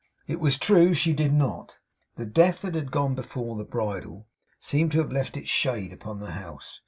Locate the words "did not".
1.13-1.77